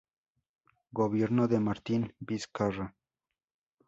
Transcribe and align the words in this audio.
Gobierno 0.93 1.47
de 1.47 1.59
Martín 1.59 2.15
Vizcarra 2.19 2.95